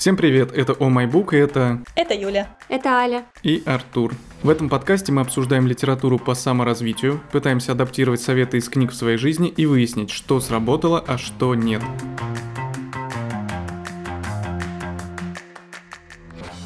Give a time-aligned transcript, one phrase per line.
[0.00, 1.84] Всем привет, это О Май Бук, и это...
[1.94, 2.56] Это Юля.
[2.70, 3.26] Это Аля.
[3.42, 4.14] И Артур.
[4.42, 9.18] В этом подкасте мы обсуждаем литературу по саморазвитию, пытаемся адаптировать советы из книг в своей
[9.18, 11.82] жизни и выяснить, что сработало, а что нет.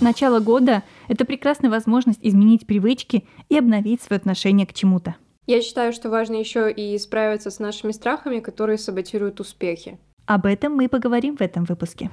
[0.01, 5.17] Начало года– это прекрасная возможность изменить привычки и обновить свое отношение к чему-то.
[5.49, 9.99] Я считаю, что важно еще и справиться с нашими страхами, которые саботируют успехи.
[10.27, 12.13] Об этом мы поговорим в этом выпуске.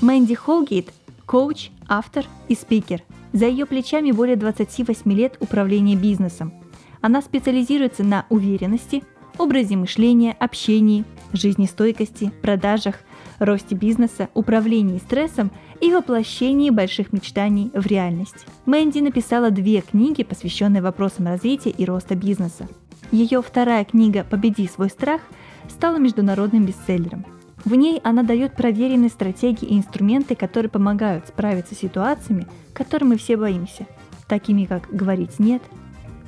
[0.00, 0.94] Мэнди Холгейт–
[1.26, 3.02] коуч, автор и спикер.
[3.34, 6.54] За ее плечами более 28 лет управления бизнесом.
[7.02, 9.04] Она специализируется на уверенности,
[9.36, 11.04] образе мышления, общении,
[11.34, 12.94] жизнестойкости, продажах,
[13.38, 15.50] росте бизнеса, управлении стрессом
[15.82, 18.46] и воплощении больших мечтаний в реальность.
[18.64, 22.68] Мэнди написала две книги, посвященные вопросам развития и роста бизнеса.
[23.12, 25.20] Ее вторая книга «Победи свой страх»
[25.68, 27.26] стала международным бестселлером–
[27.64, 33.18] в ней она дает проверенные стратегии и инструменты, которые помогают справиться с ситуациями, которым мы
[33.18, 33.86] все боимся,
[34.28, 35.62] такими как говорить «нет»,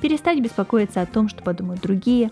[0.01, 2.31] перестать беспокоиться о том, что подумают другие,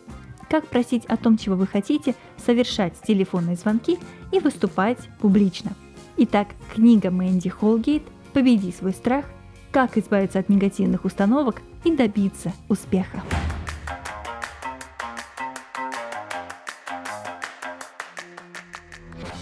[0.49, 3.97] как просить о том, чего вы хотите, совершать телефонные звонки
[4.33, 5.71] и выступать публично.
[6.17, 9.25] Итак, книга Мэнди Холгейт «Победи свой страх.
[9.71, 13.23] Как избавиться от негативных установок и добиться успеха».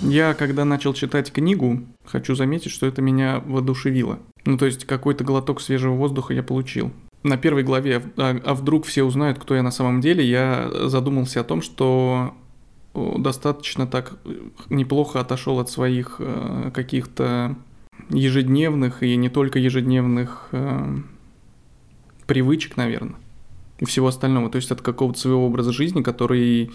[0.02, 4.20] Я, когда начал читать книгу, хочу заметить, что это меня воодушевило.
[4.46, 6.92] Ну, то есть какой-то глоток свежего воздуха я получил.
[7.24, 11.42] На первой главе «А, а вдруг все узнают, кто я на самом деле», я задумался
[11.42, 12.34] о том, что
[12.94, 14.18] достаточно так
[14.70, 17.56] неплохо отошел от своих э, каких-то
[18.10, 20.98] ежедневных и не только ежедневных э,
[22.26, 23.16] привычек, наверное,
[23.80, 24.50] и всего остального.
[24.50, 26.72] То есть от какого-то своего образа жизни, который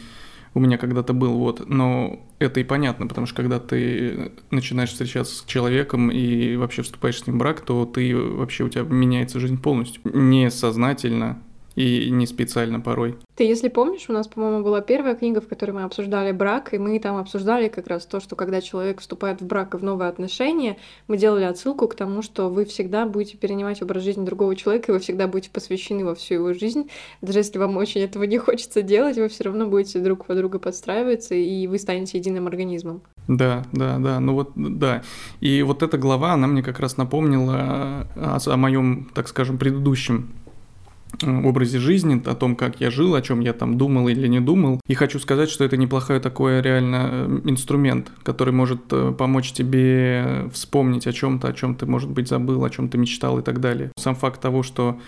[0.55, 1.69] у меня когда-то был, вот.
[1.69, 7.21] Но это и понятно, потому что когда ты начинаешь встречаться с человеком и вообще вступаешь
[7.21, 10.01] с ним в брак, то ты вообще у тебя меняется жизнь полностью.
[10.05, 11.43] Несознательно
[11.75, 13.17] и не специально порой.
[13.37, 16.79] Ты, если помнишь, у нас, по-моему, была первая книга, в которой мы обсуждали брак, и
[16.79, 20.09] мы там обсуждали как раз то, что когда человек вступает в брак и в новые
[20.09, 20.77] отношения,
[21.09, 24.95] мы делали отсылку к тому, что вы всегда будете перенимать образ жизни другого человека, и
[24.95, 26.89] вы всегда будете посвящены во всю его жизнь.
[27.23, 30.61] Даже если вам очень этого не хочется делать, вы все равно будете друг по другу
[30.61, 33.03] подстраиваться, и вы станете единым организмом.
[33.27, 35.03] Да, да, да, ну вот, да.
[35.41, 40.29] И вот эта глава, она мне как раз напомнила о, о моем, так скажем, предыдущем
[41.45, 44.81] образе жизни, о том, как я жил, о чем я там думал или не думал.
[44.87, 50.49] И хочу сказать, что это неплохой такой реально э, инструмент, который может э, помочь тебе
[50.53, 53.61] вспомнить о чем-то, о чем ты, может быть, забыл, о чем ты мечтал и так
[53.61, 53.93] далее.
[53.99, 55.01] Сам факт того, что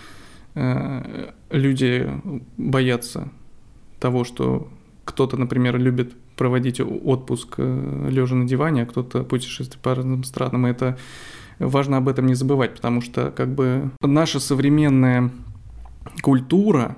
[0.54, 2.10] э, люди
[2.56, 3.30] боятся
[4.00, 4.68] того, что
[5.04, 10.66] кто-то, например, любит проводить отпуск э, лежа на диване, а кто-то путешествует по разным странам.
[10.66, 10.98] И это
[11.58, 15.30] важно об этом не забывать, потому что как бы наша современная
[16.22, 16.96] культура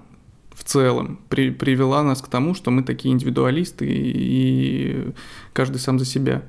[0.52, 5.12] в целом при, привела нас к тому, что мы такие индивидуалисты и, и
[5.52, 6.42] каждый сам за себя.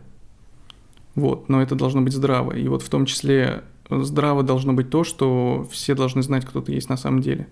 [1.15, 2.53] Вот, но это должно быть здраво.
[2.53, 6.71] И вот в том числе здраво должно быть то, что все должны знать, кто ты
[6.71, 7.47] есть на самом деле.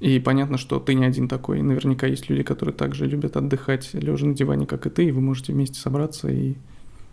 [0.00, 1.62] И понятно, что ты не один такой.
[1.62, 5.20] Наверняка есть люди, которые также любят отдыхать, лежа на диване, как и ты, и вы
[5.20, 6.54] можете вместе собраться и,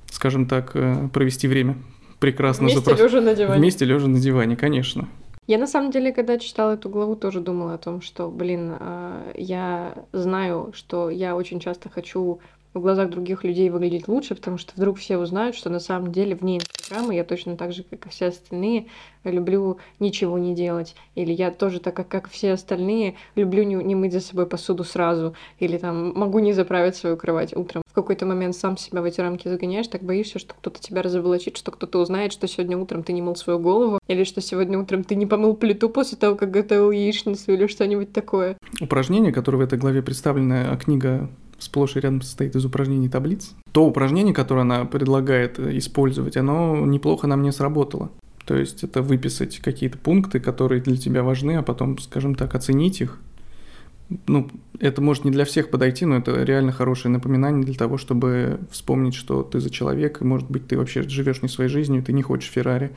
[0.09, 1.77] скажем так, э, провести время
[2.19, 2.65] прекрасно.
[2.65, 3.03] Вместе запро...
[3.03, 3.59] лежа на диване.
[3.59, 5.07] Вместе лежа на диване, конечно.
[5.47, 9.31] Я на самом деле, когда читала эту главу, тоже думала о том, что, блин, а,
[9.35, 12.39] я знаю, что я очень часто хочу
[12.73, 16.35] в глазах других людей выглядеть лучше, потому что вдруг все узнают, что на самом деле
[16.35, 18.87] вне Инстаграма я точно так же, как и все остальные,
[19.23, 20.95] люблю ничего не делать.
[21.15, 25.35] Или я тоже, так как, все остальные, люблю не, не мыть за собой посуду сразу.
[25.59, 27.81] Или там могу не заправить свою кровать утром.
[27.87, 31.57] В какой-то момент сам себя в эти рамки загоняешь, так боишься, что кто-то тебя разоблачит,
[31.57, 35.03] что кто-то узнает, что сегодня утром ты не мыл свою голову, или что сегодня утром
[35.03, 38.57] ты не помыл плиту после того, как готовил яичницу, или что-нибудь такое.
[38.79, 41.29] Упражнение, которое в этой главе представлено, а книга
[41.61, 43.53] сплошь и рядом состоит из упражнений таблиц.
[43.71, 48.09] То упражнение, которое она предлагает э, использовать, оно неплохо на мне сработало.
[48.45, 53.01] То есть это выписать какие-то пункты, которые для тебя важны, а потом, скажем так, оценить
[53.01, 53.19] их.
[54.27, 54.49] Ну,
[54.79, 59.13] это может не для всех подойти, но это реально хорошее напоминание для того, чтобы вспомнить,
[59.13, 62.21] что ты за человек, и, может быть, ты вообще живешь не своей жизнью, ты не
[62.21, 62.91] хочешь Феррари,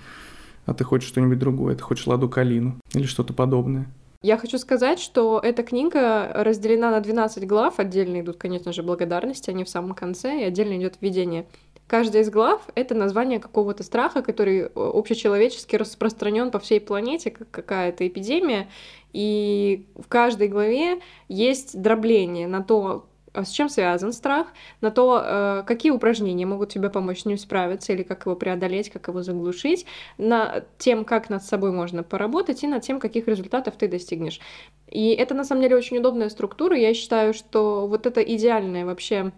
[0.67, 3.87] а ты хочешь что-нибудь другое, ты хочешь Ладу Калину или что-то подобное.
[4.25, 7.79] Я хочу сказать, что эта книга разделена на 12 глав.
[7.79, 11.45] Отдельно идут, конечно же, благодарности, они в самом конце, и отдельно идет введение.
[11.87, 17.51] Каждая из глав— это название какого-то страха, который э, общечеловечески распространен по всей планете, как
[17.51, 18.71] какая-то эпидемия.
[19.13, 23.05] И в каждой главе есть дробление на то,
[23.35, 24.49] с чем связан страх,
[24.81, 28.91] на то, э, какие упражнения могут тебе помочь с ним справиться, или как его преодолеть,
[28.91, 29.87] как его заглушить,
[30.19, 34.41] на тем, как над собой можно поработать, и над тем, каких результатов ты достигнешь.
[34.89, 36.77] И это, на самом деле, очень удобная структура.
[36.77, 39.33] Я считаю, что вот это идеальная вообще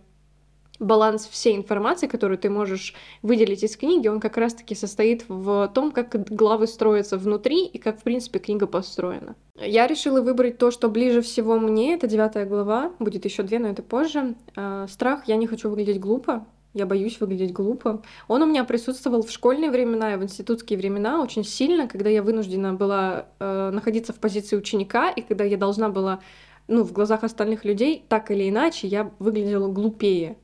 [0.78, 5.92] баланс всей информации, которую ты можешь выделить из книги, он как раз-таки состоит в том,
[5.92, 9.36] как главы строятся внутри и как, в принципе, книга построена.
[9.58, 11.94] Я решила выбрать то, что ближе всего мне.
[11.94, 14.34] Это девятая глава, будет еще две, но это позже.
[14.54, 16.46] А, страх, я не хочу выглядеть глупо.
[16.74, 18.02] Я боюсь выглядеть глупо.
[18.28, 22.22] Он у меня присутствовал в школьные времена и в институтские времена очень сильно, когда я
[22.22, 26.20] вынуждена была э, находиться в позиции ученика, и когда я должна была,
[26.68, 30.36] ну, в глазах остальных людей, так или иначе, я выглядела глупее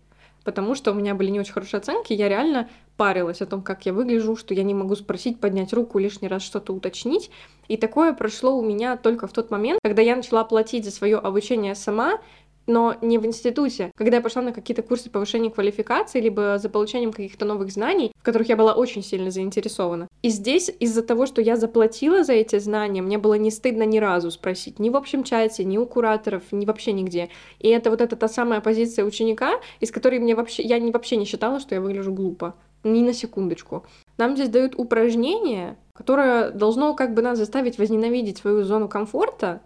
[0.44, 3.86] потому что у меня были не очень хорошие оценки, я реально парилась о том, как
[3.86, 7.30] я выгляжу, что я не могу спросить, поднять руку, лишний раз что-то уточнить.
[7.68, 11.18] И такое прошло у меня только в тот момент, когда я начала платить за свое
[11.18, 12.18] обучение сама,
[12.66, 13.90] но не в институте.
[13.96, 18.22] Когда я пошла на какие-то курсы повышения квалификации, либо за получением каких-то новых знаний, в
[18.22, 20.08] которых я была очень сильно заинтересована.
[20.22, 23.98] И здесь из-за того, что я заплатила за эти знания, мне было не стыдно ни
[23.98, 27.28] разу спросить ни в общем чате, ни у кураторов, ни вообще нигде.
[27.58, 31.16] И это вот эта та самая позиция ученика, из которой мне вообще, я не, вообще
[31.16, 32.54] не считала, что я выгляжу глупо.
[32.84, 33.84] Ни на секундочку.
[34.18, 39.62] Нам здесь дают упражнение, которое должно как бы нас заставить возненавидеть свою зону комфорта,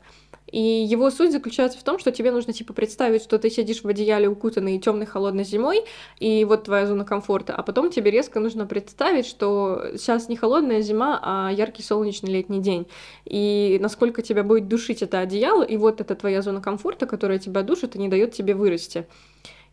[0.50, 3.88] и его суть заключается в том, что тебе нужно типа представить, что ты сидишь в
[3.88, 5.84] одеяле, укутанный темной холодной зимой,
[6.18, 10.80] и вот твоя зона комфорта, а потом тебе резко нужно представить, что сейчас не холодная
[10.80, 12.86] зима, а яркий солнечный летний день.
[13.24, 17.62] И насколько тебя будет душить это одеяло, и вот это твоя зона комфорта, которая тебя
[17.62, 19.06] душит и не дает тебе вырасти.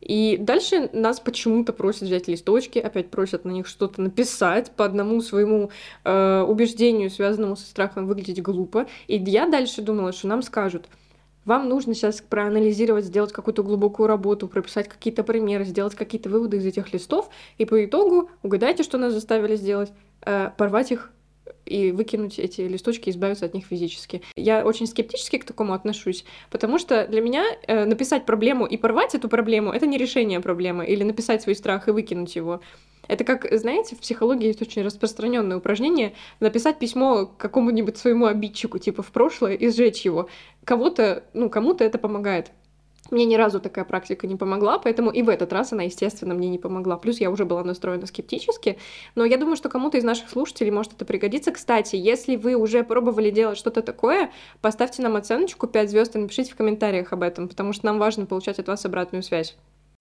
[0.03, 5.21] И дальше нас почему-то просят взять листочки, опять просят на них что-то написать по одному
[5.21, 5.69] своему
[6.03, 8.87] э, убеждению, связанному со страхом выглядеть глупо.
[9.07, 10.87] И я дальше думала, что нам скажут,
[11.45, 16.65] вам нужно сейчас проанализировать, сделать какую-то глубокую работу, прописать какие-то примеры, сделать какие-то выводы из
[16.65, 19.91] этих листов, и по итогу угадайте, что нас заставили сделать,
[20.25, 21.12] э, порвать их
[21.65, 24.21] и выкинуть эти листочки, избавиться от них физически.
[24.35, 29.15] Я очень скептически к такому отношусь, потому что для меня э, написать проблему и порвать
[29.15, 32.61] эту проблему— это не решение проблемы, или написать свой страх и выкинуть его.
[33.07, 39.03] Это как, знаете, в психологии есть очень распространенное упражнение написать письмо какому-нибудь своему обидчику, типа
[39.03, 40.29] в прошлое, и сжечь его.
[40.63, 42.51] Кого-то, ну, кому-то это помогает.
[43.11, 46.49] Мне ни разу такая практика не помогла, поэтому и в этот раз она, естественно, мне
[46.49, 46.97] не помогла.
[46.97, 48.77] Плюс я уже была настроена скептически,
[49.15, 51.51] но я думаю, что кому-то из наших слушателей может это пригодиться.
[51.51, 56.53] Кстати, если вы уже пробовали делать что-то такое, поставьте нам оценочку 5 звезд и напишите
[56.53, 59.55] в комментариях об этом, потому что нам важно получать от вас обратную связь.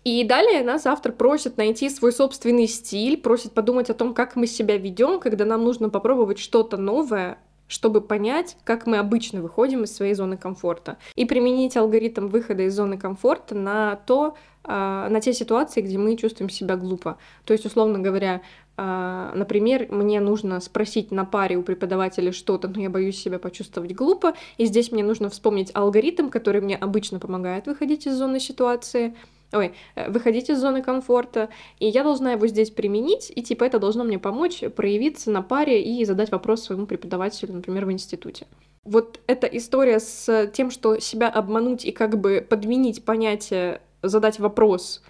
[0.05, 4.49] И далее нас автор просит найти свой собственный стиль, просит подумать о том, как мы
[4.49, 7.39] себя ведем, когда нам нужно попробовать что-то новое,
[7.69, 12.75] чтобы понять, как мы обычно выходим из своей зоны комфорта, и применить алгоритм выхода из
[12.75, 17.19] зоны комфорта на то, а, на те ситуации, где мы чувствуем себя глупо.
[17.45, 18.43] То есть, условно говоря,
[18.77, 23.93] а, например, мне нужно спросить на паре у преподавателя что-то, но я боюсь себя почувствовать
[23.95, 29.15] глупо, и здесь мне нужно вспомнить алгоритм, который мне обычно помогает выходить из зоны ситуации,
[29.53, 33.79] ой, э, выходить из зоны комфорта, и я должна его здесь применить, и типа это
[33.79, 38.47] должно мне помочь проявиться на паре и задать вопрос своему преподавателю, например, в институте.
[38.85, 45.03] Вот эта история с тем, что себя обмануть и как бы подменить понятие, задать вопрос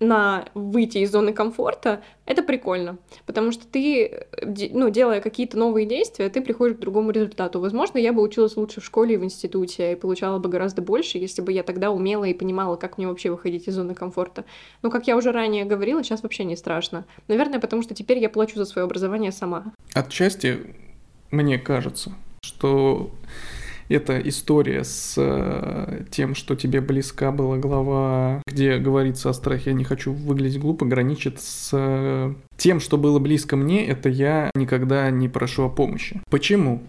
[0.00, 6.28] на выйти из зоны комфорта, это прикольно, потому что ты, ну, делая какие-то новые действия,
[6.28, 7.60] ты приходишь к другому результату.
[7.60, 11.18] Возможно, я бы училась лучше в школе и в институте и получала бы гораздо больше,
[11.18, 14.44] если бы я тогда умела и понимала, как мне вообще выходить из зоны комфорта.
[14.82, 17.04] Но, как я уже ранее говорила, сейчас вообще не страшно.
[17.28, 19.72] Наверное, потому что теперь я плачу за свое образование сама.
[19.94, 20.74] Отчасти
[21.30, 23.10] мне кажется, что
[23.88, 29.76] эта история с э, тем, что тебе близка была глава, где говорится о страхе «я
[29.76, 35.10] не хочу выглядеть глупо», граничит с э, тем, что было близко мне, это я никогда
[35.10, 36.20] не прошу о помощи.
[36.30, 36.82] Почему?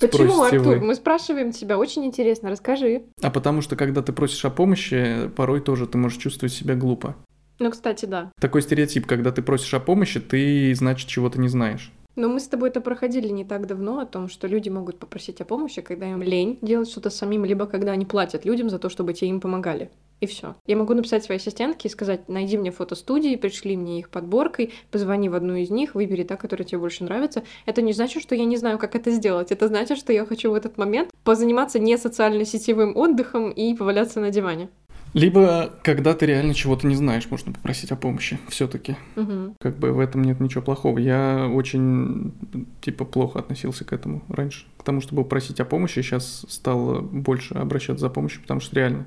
[0.00, 0.60] Почему, Артур?
[0.60, 0.80] Вы.
[0.80, 3.02] Мы спрашиваем тебя, очень интересно, расскажи.
[3.20, 7.14] А потому что, когда ты просишь о помощи, порой тоже ты можешь чувствовать себя глупо.
[7.58, 8.32] Ну, кстати, да.
[8.40, 11.92] Такой стереотип, когда ты просишь о помощи, ты, значит, чего-то не знаешь.
[12.14, 15.40] Но мы с тобой это проходили не так давно, о том, что люди могут попросить
[15.40, 18.90] о помощи, когда им лень делать что-то самим, либо когда они платят людям за то,
[18.90, 19.90] чтобы те им помогали.
[20.20, 20.54] И все.
[20.66, 25.28] Я могу написать своей ассистентке и сказать, найди мне фотостудии, пришли мне их подборкой, позвони
[25.28, 27.42] в одну из них, выбери та, которая тебе больше нравится.
[27.66, 29.50] Это не значит, что я не знаю, как это сделать.
[29.50, 34.30] Это значит, что я хочу в этот момент позаниматься не социально-сетевым отдыхом и поваляться на
[34.30, 34.68] диване.
[35.14, 38.96] Либо, когда ты реально чего-то не знаешь, можно попросить о помощи все-таки.
[39.16, 39.56] Мгм.
[39.60, 40.98] Как бы в этом нет ничего плохого.
[40.98, 42.32] Я очень,
[42.80, 44.66] типа, плохо относился к этому раньше.
[44.78, 49.06] К тому, чтобы просить о помощи, сейчас стал больше обращаться за помощью, потому что реально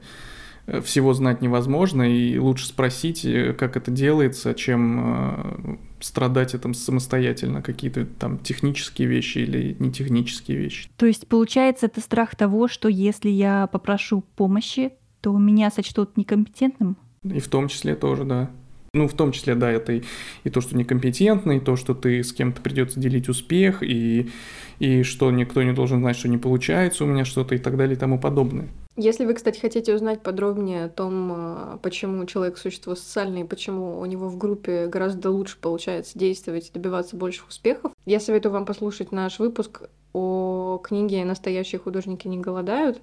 [0.67, 6.75] э, всего знать невозможно, и лучше спросить, э, как это делается, чем э, страдать этим
[6.75, 10.87] самостоятельно, какие-то там технические вещи или не технические вещи.
[10.97, 14.93] То есть, получается, это страх того, что если я попрошу помощи,
[15.25, 16.97] то меня сочтут некомпетентным?
[17.23, 18.51] И в том числе тоже, да.
[18.93, 20.03] Ну, в том числе, да, это и,
[20.43, 24.29] и то, что некомпетентный, и то, что ты с кем-то придется делить успех, и,
[24.77, 27.95] и что никто не должен знать, что не получается у меня что-то и так далее
[27.95, 28.67] и тому подобное.
[28.97, 33.99] Если вы, кстати, хотите узнать подробнее о том, а, почему человек существо социальное и почему
[33.99, 38.67] у него в группе гораздо лучше получается действовать и добиваться больших успехов, я советую вам
[38.67, 43.01] послушать наш выпуск о книге «Настоящие художники не голодают».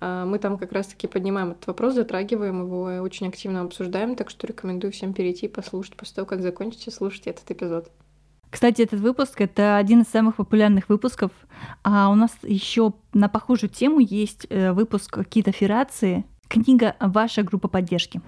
[0.00, 4.30] А, Мы там как раз-таки поднимаем этот вопрос, затрагиваем его и очень активно обсуждаем, так
[4.30, 7.90] что рекомендую всем перейти и послушать после того, как закончите слушать этот эпизод.
[8.50, 11.30] Кстати, этот выпуск это один из самых популярных выпусков.
[11.82, 17.68] А у нас еще на похожую тему есть э, выпуск Кита Феррации, книга «Ваша группа
[17.68, 18.20] поддержки».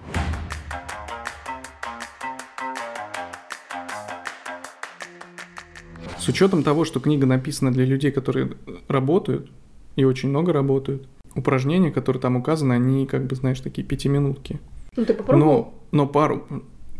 [6.17, 8.51] С учетом того, что книга написана для людей, которые
[8.87, 9.49] работают,
[9.95, 14.59] и очень много работают, упражнения, которые там указаны, они, как бы, знаешь, такие пятиминутки.
[14.95, 16.45] Ну ты Но, но пару,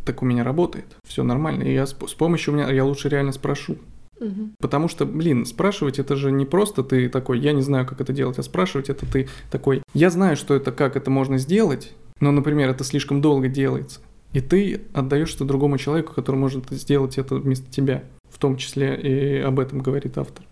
[0.06, 1.64] так у меня работает, все нормально.
[1.64, 3.78] И я с, с помощью у меня, я лучше реально спрошу.
[4.20, 4.54] Мгм.
[4.60, 8.12] Потому что, блин, спрашивать это же не просто ты такой, я не знаю, как это
[8.12, 12.32] делать, а спрашивать это ты такой, я знаю, что это, как это можно сделать, но,
[12.32, 14.02] например, это слишком долго делается.
[14.34, 18.04] И ты отдаешь это другому человеку, который может сделать это вместо тебя.
[18.30, 20.46] В том числе и об этом говорит автор.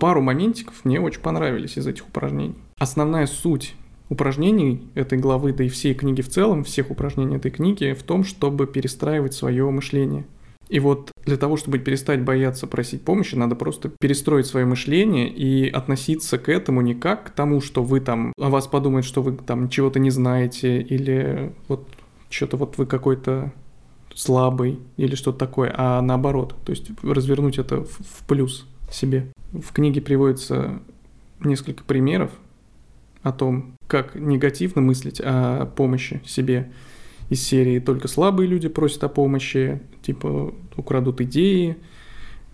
[0.00, 2.56] Пару моментиков мне очень понравились из этих упражнений.
[2.78, 3.74] Основная суть
[4.08, 8.24] упражнений этой главы, да и всей книги в целом, всех упражнений этой книги в том,
[8.24, 10.24] чтобы перестраивать свое мышление.
[10.68, 15.68] И вот для того, чтобы перестать бояться просить помощи, надо просто перестроить свое мышление и
[15.68, 19.32] относиться к этому не как к тому, что вы там, о вас подумают, что вы
[19.32, 21.86] там чего-то не знаете, или вот
[22.30, 23.52] что-то вот вы какой-то
[24.14, 29.26] слабый или что-то такое, а наоборот, то есть развернуть это в, плюс себе.
[29.52, 30.80] В книге приводится
[31.40, 32.30] несколько примеров
[33.24, 36.70] о том, как негативно мыслить о помощи себе
[37.30, 41.76] из серии «Только слабые люди просят о помощи», типа украдут идеи,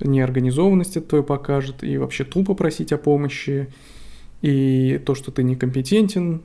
[0.00, 3.68] неорганизованность это твою покажет, и вообще тупо просить о помощи,
[4.42, 6.40] и то, что ты некомпетентен,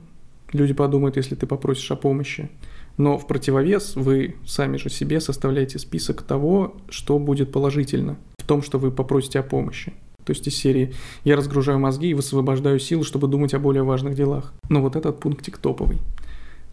[0.52, 2.50] люди подумают, если ты попросишь о помощи.
[2.98, 8.62] Но в противовес вы сами же себе составляете список того, что будет положительно в том,
[8.62, 9.92] что вы попросите о помощи.
[10.26, 10.92] То есть из серии
[11.22, 14.52] «Я разгружаю мозги и высвобождаю силы, чтобы думать о более важных делах».
[14.68, 15.98] Но вот этот пунктик топовый.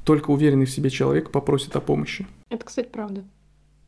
[0.04, 2.26] Только уверенный в себе человек попросит о помощи.
[2.50, 3.24] Это, кстати, правда.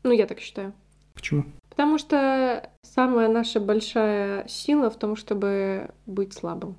[0.04, 0.72] Ну, я так считаю.
[1.14, 1.44] Почему?
[1.68, 6.76] Потому что самая наша большая сила в том, чтобы быть слабым.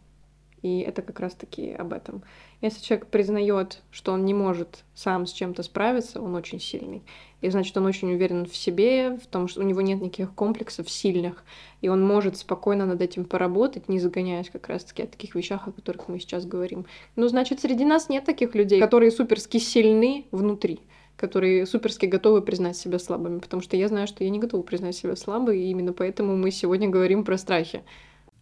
[0.62, 2.24] И это как раз-таки об этом.
[2.62, 7.04] Если человек признает, что он не может сам с чем-то справиться, он очень сильный.
[7.42, 10.90] И значит, он очень уверен в себе, в том, что у него нет никаких комплексов
[10.90, 11.44] сильных,
[11.82, 15.72] и он может спокойно над этим поработать, не загоняясь как раз-таки о таких вещах, о
[15.72, 16.88] которых мы сейчас говорим.
[17.16, 20.80] Ну, значит, среди нас нет таких людей, которые суперски сильны внутри
[21.18, 24.96] которые суперски готовы признать себя слабыми, потому что я знаю, что я не готова признать
[24.96, 27.84] себя слабой, и именно поэтому мы сегодня говорим про страхи.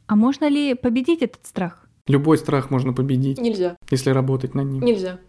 [0.07, 1.84] А можно ли победить этот страх?
[2.07, 3.77] Любой страх можно победить, Нельзя.
[3.89, 4.83] если работать над ним.
[4.83, 5.19] Нельзя.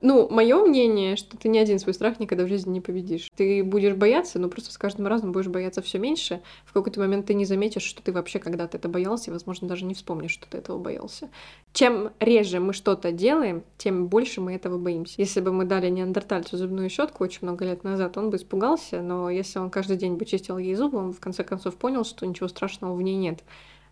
[0.00, 3.30] Ну, мое мнение, что ты ни один свой страх никогда в жизни не победишь.
[3.36, 6.42] Ты будешь бояться, но просто с каждым разом будешь бояться все меньше.
[6.66, 9.86] В какой-то момент ты не заметишь, что ты вообще когда-то это боялся, и, возможно, даже
[9.86, 11.30] не вспомнишь, что ты этого боялся.
[11.72, 15.14] Чем реже мы что-то делаем, тем больше мы этого боимся.
[15.16, 19.30] Если бы мы дали неандертальцу зубную щетку очень много лет назад, он бы испугался, но
[19.30, 22.48] если он каждый день бы чистил ей зубы, он в конце концов понял, что ничего
[22.48, 23.42] страшного в ней нет.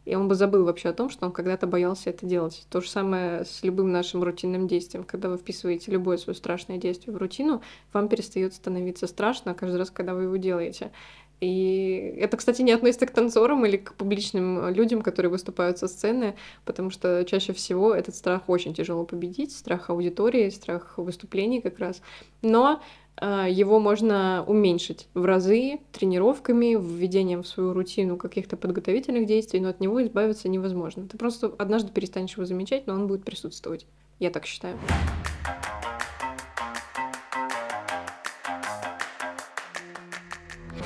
[0.04, 2.66] И он бы забыл вообще о том, что он когда-то боялся это делать.
[2.70, 5.04] То же самое с любым нашим рутинным действием.
[5.04, 9.90] Когда вы вписываете любое свое страшное действие в рутину, вам перестает становиться страшно каждый раз,
[9.90, 10.90] когда вы его делаете.
[11.42, 16.36] И это, кстати, не относится к танцорам или к публичным людям, которые выступают со сцены,
[16.64, 22.00] потому что чаще всего этот страх очень тяжело победить, страх аудитории, страх выступлений как раз.
[22.42, 22.80] Но
[23.20, 29.80] его можно уменьшить в разы тренировками, введением в свою рутину каких-то подготовительных действий, но от
[29.80, 31.06] него избавиться невозможно.
[31.06, 33.86] Ты просто однажды перестанешь его замечать, но он будет присутствовать.
[34.18, 34.78] Я так считаю.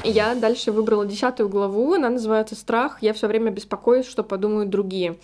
[0.09, 3.03] Я дальше выбрала десятую главу, она называется «Страх».
[3.03, 5.19] Я все время беспокоюсь, что подумают другие.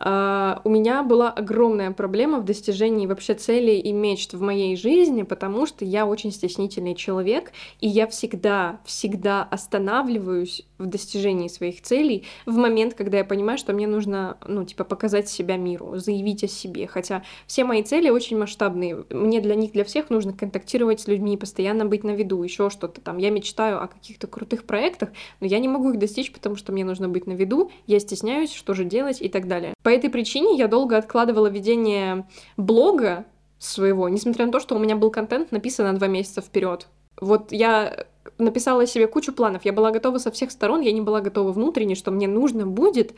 [0.00, 5.22] Uh, у меня была огромная проблема в достижении вообще целей и мечт в моей жизни,
[5.22, 7.50] потому что я очень стеснительный человек,
[7.80, 13.72] и я всегда, всегда останавливаюсь в достижении своих целей в момент, когда я понимаю, что
[13.72, 16.86] мне нужно, ну, типа, показать себя миру, заявить о себе.
[16.86, 19.04] Хотя все мои цели очень масштабные.
[19.10, 23.00] Мне для них, для всех нужно контактировать с людьми, постоянно быть на виду, еще что-то
[23.00, 23.18] там.
[23.18, 26.84] Я мечтаю о каких-то крутых проектах, но я не могу их достичь, потому что мне
[26.84, 29.74] нужно быть на виду, я стесняюсь, что же делать и так далее.
[29.82, 33.24] По этой причине я долго откладывала ведение блога
[33.58, 36.86] своего, несмотря на то, что у меня был контент написан на два месяца вперед.
[37.20, 38.06] Вот я
[38.38, 41.94] написала себе кучу планов, я была готова со всех сторон, я не была готова внутренне,
[41.94, 43.14] что мне нужно будет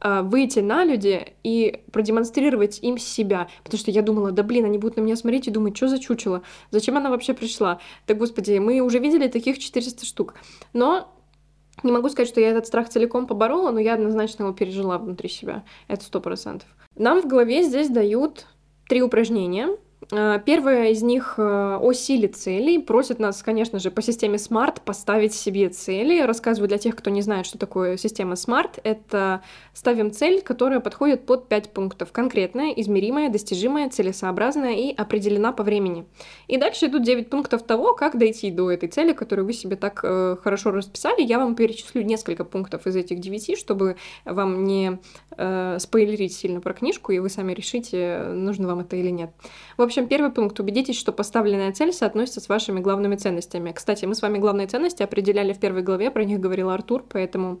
[0.00, 3.48] э, выйти на люди и продемонстрировать им себя.
[3.62, 5.98] Потому что я думала, да блин, они будут на меня смотреть и думать, что за
[5.98, 6.42] чучело?
[6.70, 7.80] Зачем она вообще пришла?
[8.06, 10.34] Да господи, мы уже видели таких 400 штук.
[10.72, 11.08] Но
[11.82, 15.28] не могу сказать, что я этот страх целиком поборола, но я однозначно его пережила внутри
[15.28, 15.64] себя.
[15.88, 16.68] Это сто процентов.
[16.96, 18.46] Нам в голове здесь дают
[18.88, 19.68] три упражнения,
[20.12, 22.78] а, первое из них э, о силе целей.
[22.78, 26.20] Просит нас, конечно же, по системе SMART поставить себе цели.
[26.20, 28.80] Рассказываю для тех, кто не знает, что такое система SMART.
[28.82, 29.42] Это
[29.74, 32.12] ставим цель, которая подходит под 5 пунктов.
[32.12, 36.06] Конкретная, измеримая, достижимая, целесообразная и определена по времени.
[36.48, 40.00] И дальше идут 9 пунктов того, как дойти до этой цели, которую вы себе так
[40.02, 41.22] э, хорошо расписали.
[41.22, 44.98] Я вам перечислю несколько пунктов из этих 9, чтобы вам не
[45.36, 49.30] э, спойлерить сильно про книжку, и вы сами решите, нужно вам это или нет.
[49.76, 50.58] В общем, первый пункт.
[50.60, 53.72] Убедитесь, что поставленная цель соотносится с вашими главными ценностями.
[53.72, 57.60] Кстати, мы с вами главные ценности определяли в первой главе, про них говорил Артур, поэтому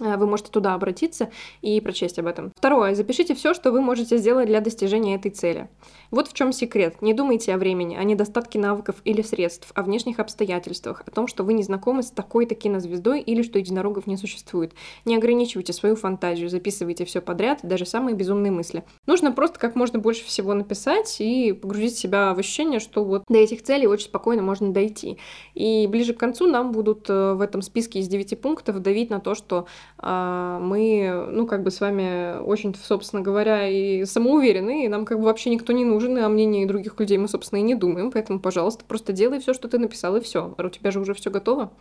[0.00, 1.30] Э, вы можете туда обратиться
[1.62, 2.52] и прочесть об этом.
[2.56, 2.94] Второе.
[2.94, 5.68] Запишите все, что вы можете сделать для достижения этой цели.
[6.14, 7.02] Вот в чем секрет.
[7.02, 11.42] Не думайте о времени, о недостатке навыков или средств, о внешних обстоятельствах, о том, что
[11.42, 14.74] вы не знакомы с такой-то кинозвездой или что единорогов не существует.
[15.04, 18.84] Не ограничивайте свою фантазию, записывайте все подряд, даже самые безумные мысли.
[19.06, 23.38] Нужно просто как можно больше всего написать и погрузить себя в ощущение, что вот до
[23.38, 25.18] этих целей очень спокойно можно дойти.
[25.54, 29.18] И ближе к концу нам будут э, в этом списке из 9 пунктов давить на
[29.18, 29.66] то, что
[29.98, 35.18] а, мы, ну, как бы с вами очень, собственно говоря, и самоуверены, и нам как
[35.18, 38.10] бы вообще никто не нужен, и о мнении других людей мы, собственно, и не думаем,
[38.10, 40.54] поэтому, пожалуйста, просто делай все, что ты написал, и все.
[40.58, 41.72] У тебя же уже все готово.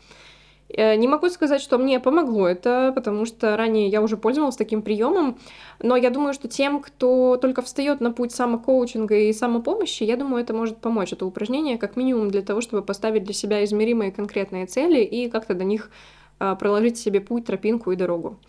[0.69, 4.81] Э, не могу сказать, что мне помогло это, потому что ранее я уже пользовалась таким
[4.81, 5.37] приемом,
[5.81, 10.43] но я думаю, что тем, кто только встает на путь самокоучинга и самопомощи, я думаю,
[10.43, 11.13] это может помочь.
[11.13, 15.53] Это упражнение как минимум для того, чтобы поставить для себя измеримые конкретные цели и как-то
[15.53, 15.91] до них
[16.39, 18.39] а, проложить себе путь, тропинку и дорогу.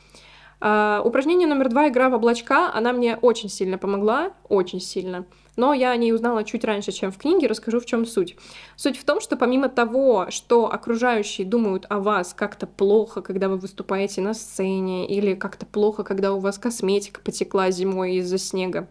[0.60, 5.26] Uh, упражнение номер два «Игра в облачка», она мне очень сильно помогла, очень сильно.
[5.56, 8.36] Но я о ней узнала чуть раньше, чем в книге, расскажу, в чем суть.
[8.76, 13.56] Суть в том, что помимо того, что окружающие думают о вас как-то плохо, когда вы
[13.56, 18.88] выступаете на сцене, или как-то плохо, когда у вас косметика потекла зимой из-за снега,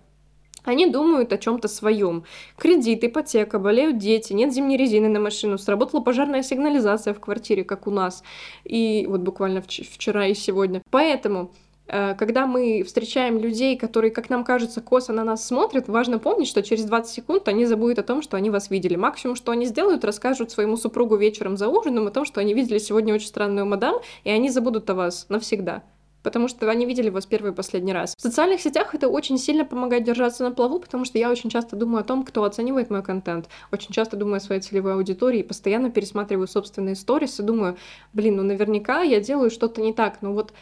[0.64, 2.24] они думают о чем-то своем.
[2.58, 7.86] Кредит, ипотека, болеют дети, нет зимней резины на машину, сработала пожарная сигнализация в квартире, как
[7.86, 8.24] у нас.
[8.64, 10.82] И вот буквально вчера и сегодня.
[10.90, 11.52] Поэтому
[11.88, 16.64] когда мы встречаем людей, которые, как нам кажется, косо на нас смотрят, важно помнить, что
[16.64, 18.96] через 20 секунд они забудут о том, что они вас видели.
[18.96, 22.78] Максимум, что они сделают, расскажут своему супругу вечером за ужином о том, что они видели
[22.78, 25.84] сегодня очень странную мадам, и они забудут о вас навсегда
[26.24, 28.16] потому что они видели вас первый и последний раз.
[28.18, 31.76] В социальных сетях это очень сильно помогает держаться на плаву, потому что я очень часто
[31.76, 35.92] думаю о том, кто оценивает мой контент, очень часто думаю о своей целевой аудитории, постоянно
[35.92, 37.78] пересматриваю собственные сторис и думаю,
[38.14, 40.54] блин, ну наверняка я делаю что-то не так, но вот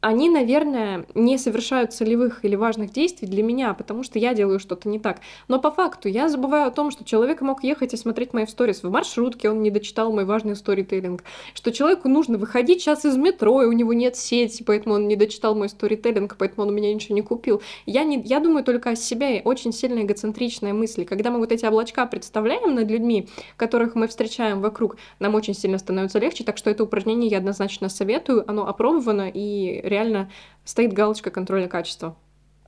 [0.00, 4.88] они, наверное, не совершают целевых или важных действий для меня, потому что я делаю что-то
[4.88, 5.20] не так.
[5.48, 8.82] Но по факту я забываю о том, что человек мог ехать и смотреть мои сторис
[8.82, 11.22] в маршрутке, он не дочитал мой важный сторителлинг,
[11.54, 15.16] что человеку нужно выходить сейчас из метро, и у него нет сети, поэтому он не
[15.16, 17.60] дочитал мой сторителлинг, поэтому он у меня ничего не купил.
[17.84, 21.04] Я, не, я думаю только о себе, и очень сильно эгоцентричная мысль.
[21.04, 25.76] Когда мы вот эти облачка представляем над людьми, которых мы встречаем вокруг, нам очень сильно
[25.76, 30.30] становится легче, так что это упражнение я однозначно советую, оно опробовано и реально
[30.64, 32.16] стоит галочка контроля качества.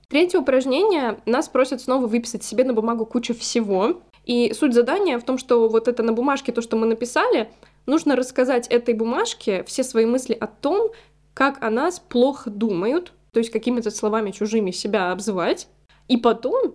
[0.08, 1.20] Третье упражнение.
[1.24, 4.02] Нас просят снова выписать себе на бумагу кучу всего.
[4.24, 7.50] И суть задания в том, что вот это на бумажке, то, что мы написали,
[7.86, 10.90] нужно рассказать этой бумажке все свои мысли о том,
[11.34, 15.66] как о нас плохо думают, то есть какими-то словами чужими себя обзывать,
[16.08, 16.74] и потом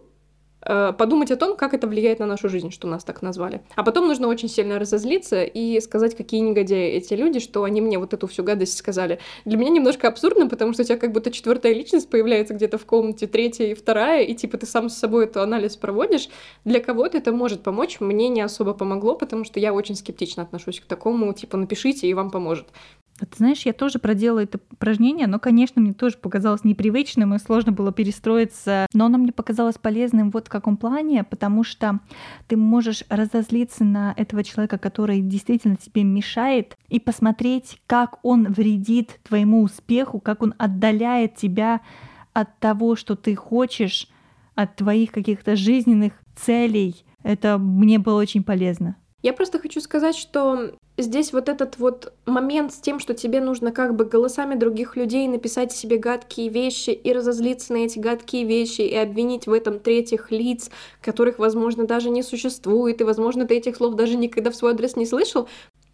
[0.61, 3.61] подумать о том, как это влияет на нашу жизнь, что нас так назвали.
[3.75, 7.99] А потом нужно очень сильно разозлиться и сказать, какие негодяи эти люди, что они мне
[7.99, 9.19] вот эту всю гадость сказали.
[9.45, 12.85] Для меня немножко абсурдно, потому что у тебя как будто четвертая личность появляется где-то в
[12.85, 16.29] комнате, третья и вторая, и типа ты сам с собой эту анализ проводишь.
[16.65, 20.79] Для кого-то это может помочь, мне не особо помогло, потому что я очень скептично отношусь
[20.79, 22.67] к такому, типа напишите, и вам поможет.
[23.19, 27.71] Ты знаешь, я тоже проделала это упражнение, но, конечно, мне тоже показалось непривычным и сложно
[27.71, 31.99] было перестроиться, но оно мне показалось полезным вот в каком плане, потому что
[32.47, 39.19] ты можешь разозлиться на этого человека, который действительно тебе мешает, и посмотреть, как он вредит
[39.23, 41.81] твоему успеху, как он отдаляет тебя
[42.33, 44.07] от того, что ты хочешь,
[44.53, 47.03] от твоих каких-то жизненных целей.
[47.23, 48.95] Это мне было очень полезно.
[49.23, 53.71] Я просто хочу сказать, что здесь вот этот вот момент с тем, что тебе нужно
[53.71, 58.81] как бы голосами других людей написать себе гадкие вещи и разозлиться на эти гадкие вещи
[58.81, 60.69] и обвинить в этом третьих лиц,
[61.01, 64.95] которых, возможно, даже не существует, и, возможно, ты этих слов даже никогда в свой адрес
[64.95, 65.47] не слышал,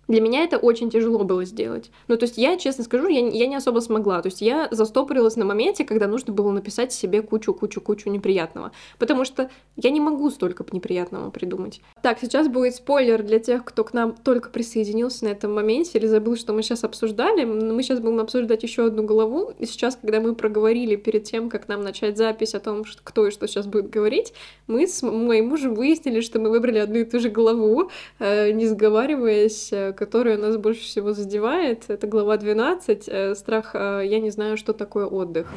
[0.08, 1.89] для меня это очень тяжело было сделать.
[2.08, 4.22] Ну, то есть я, честно скажу, я, я не особо смогла.
[4.22, 8.72] То есть я застопорилась на моменте, когда нужно было написать себе кучу-кучу-кучу неприятного.
[9.00, 11.82] Потому что я не могу столько неприятного придумать.
[12.02, 16.08] Так, сейчас будет спойлер для тех, кто к нам только присоединился на этом моменте или
[16.08, 17.46] забыл, что мы сейчас обсуждали.
[17.46, 19.54] Мы сейчас будем обсуждать еще одну главу.
[19.60, 23.32] И сейчас, когда мы проговорили перед тем, как нам начать запись о том, кто и
[23.32, 24.34] что сейчас будет говорить,
[24.68, 27.89] мы с моим мужем выяснили, что мы выбрали одну и ту же главу,
[28.20, 31.86] э, не сговариваясь, э, которая нас больше всего задевает.
[31.89, 33.08] Это глава 12.
[33.08, 35.47] Э, страх, э, я не знаю, что такое отдых.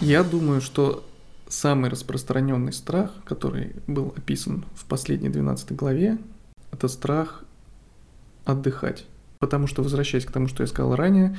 [0.00, 1.04] Я думаю, что
[1.48, 6.18] самый распространенный страх, который был описан в последней 12 главе,
[6.72, 7.44] это страх
[8.46, 9.04] отдыхать.
[9.38, 11.36] Потому что, возвращаясь к тому, что я сказал ранее,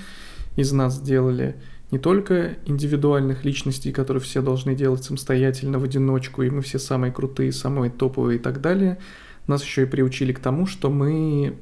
[0.57, 1.55] из нас сделали
[1.91, 7.11] не только индивидуальных личностей, которые все должны делать самостоятельно в одиночку, и мы все самые
[7.11, 8.97] крутые, самые топовые и так далее,
[9.45, 11.57] нас еще и приучили к тому, что мы,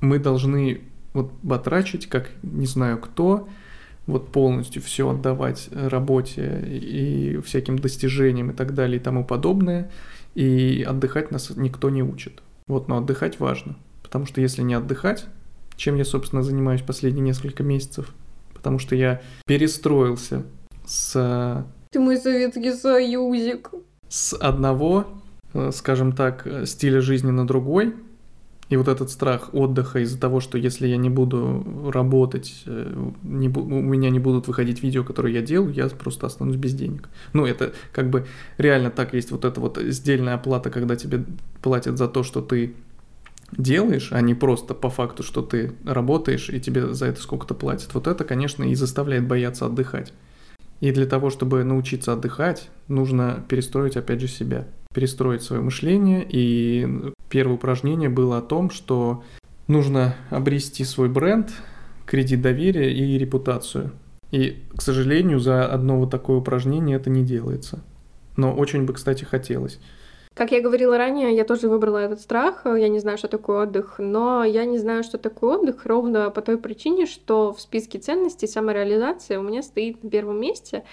[0.00, 0.82] мы должны
[1.14, 3.48] вот батрачить, как не знаю кто,
[4.06, 9.90] вот полностью все отдавать работе и всяким достижениям и так далее и тому подобное,
[10.34, 12.42] и отдыхать нас никто не учит.
[12.66, 15.26] Вот, но отдыхать важно, потому что если не отдыхать,
[15.76, 18.14] чем я, собственно, занимаюсь последние несколько месяцев–
[18.60, 20.44] потому что я перестроился
[20.84, 21.64] с...
[21.90, 23.70] Ты мой Советский Союзик.
[24.10, 25.06] С одного,
[25.54, 27.94] э, скажем так, стиля жизни на другой,
[28.68, 33.48] и вот этот страх отдыха из-за того, что если я не буду работать, э, не
[33.48, 37.08] бу- у меня не будут выходить видео, которые я делаю, я просто останусь без денег.
[37.32, 38.26] Ну, это как бы
[38.58, 41.24] реально так есть вот эта вот сдельная оплата, когда тебе
[41.62, 42.74] платят за то, что ты
[43.56, 47.94] делаешь, а не просто по факту, что ты работаешь и тебе за это сколько-то платят.
[47.94, 50.12] Вот это, конечно, и заставляет бояться отдыхать.
[50.80, 54.66] И для того, чтобы научиться отдыхать, нужно перестроить, опять же, себя.
[54.94, 56.26] Перестроить свое мышление.
[56.28, 59.22] И первое упражнение было о том, что
[59.68, 61.52] нужно обрести свой бренд,
[62.06, 63.92] кредит доверия и репутацию.
[64.30, 67.80] И, к сожалению, за одно вот такое упражнение это не делается.
[68.36, 69.78] Но очень бы, кстати, хотелось.
[70.34, 72.62] Как я говорила ранее, я тоже выбрала этот страх.
[72.64, 76.40] Я не знаю, что такое отдых, но я не знаю, что такое отдых ровно по
[76.40, 80.84] той причине, что в списке ценностей самореализация у меня стоит на первом месте.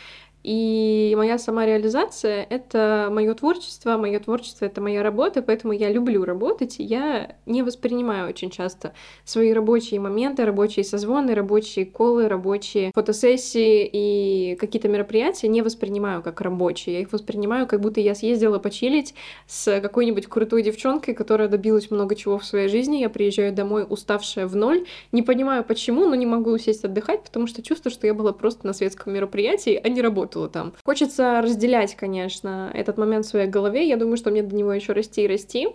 [0.47, 6.79] И моя самореализация— это мое творчество, мое творчество— это моя работа, поэтому я люблю работать,
[6.79, 8.93] и я не воспринимаю очень часто
[9.25, 16.39] свои рабочие моменты, рабочие созвоны, рабочие колы, рабочие фотосессии и какие-то мероприятия не воспринимаю как
[16.39, 16.95] рабочие.
[16.95, 19.15] Я их воспринимаю, как будто я съездила почилить
[19.47, 22.99] с какой-нибудь крутой девчонкой, которая добилась много чего в своей жизни.
[23.01, 27.47] Я приезжаю домой уставшая в ноль, не понимаю почему, но не могу сесть отдыхать, потому
[27.47, 30.73] что чувствую, что я была просто на светском мероприятии, а не работала работала там.
[30.85, 33.87] Хочется разделять, конечно, этот момент в своей голове.
[33.87, 35.67] Я думаю, что мне до него еще расти и расти.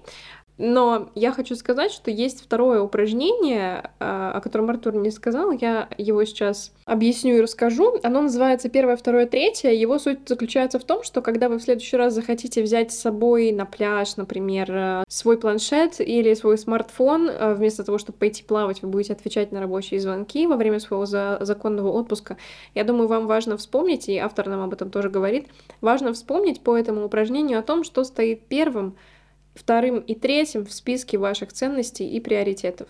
[0.64, 5.50] Но я хочу сказать, что есть второе упражнение, а, о котором Артур не сказал.
[5.50, 7.98] Я его сейчас объясню и расскажу.
[8.04, 9.70] Оно называется первое, второе, третье.
[9.70, 13.50] Его суть заключается в том, что когда вы в следующий раз захотите взять с собой
[13.50, 18.82] на пляж, например, э, свой планшет или свой смартфон, э, вместо того, чтобы пойти плавать,
[18.82, 22.36] вы будете отвечать на рабочие звонки во время своего за законного отпуска.
[22.76, 25.48] Я думаю, вам важно вспомнить, и автор нам об этом тоже говорит,
[25.80, 28.94] важно вспомнить по этому упражнению о том, что стоит первым
[29.54, 32.88] вторым и третьим в списке ваших ценностей и приоритетов.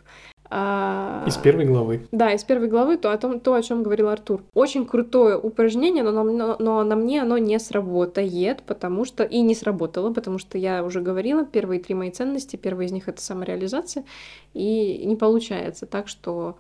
[0.55, 2.07] А, из первой главы.
[2.13, 4.43] Да, из первой главы то, о том, то, о чем говорил Артур.
[4.53, 9.25] Очень крутое упражнение, но, но, но на мне оно не сработает, потому что...
[9.25, 13.05] И не сработало, потому что я уже говорила, первые три мои ценности, первая из них—
[13.09, 14.05] это самореализация,
[14.53, 16.59] и не получается так, что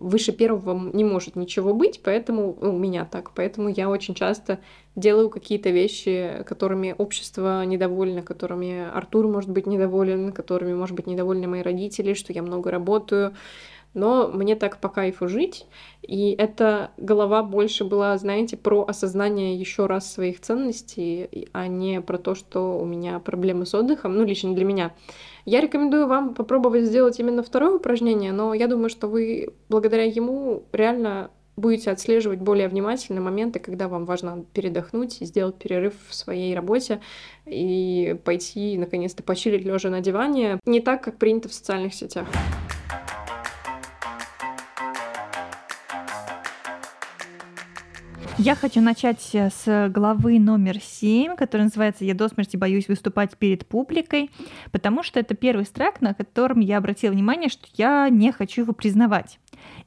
[0.00, 4.58] выше первого не может ничего быть, поэтому у меня так, поэтому я очень часто
[4.96, 11.46] делаю какие-то вещи, которыми общество недовольно, которыми Артур может быть недоволен, которыми может быть недовольны
[11.46, 13.34] мои родители, что я много работаю,
[13.94, 15.66] но мне так по кайфу жить.
[16.02, 22.18] И эта голова больше была, знаете, про осознание еще раз своих ценностей, а не про
[22.18, 24.94] то, что у меня проблемы с отдыхом, ну, лично для меня.
[25.44, 30.64] Я рекомендую вам попробовать сделать именно второе упражнение, но я думаю, что вы благодаря ему
[30.72, 37.00] реально будете отслеживать более внимательно моменты, когда вам важно передохнуть, сделать перерыв в своей работе
[37.46, 42.28] и пойти наконец-то почилить лежа на диване, не так, как принято в социальных сетях.
[48.38, 53.36] Я хочу начать э, с главы номер 7, которая называется «Я до смерти боюсь выступать
[53.36, 54.30] перед публикой»,
[54.70, 58.72] потому что это первый страх, на котором я обратила внимание, что я не хочу его
[58.72, 59.40] признавать.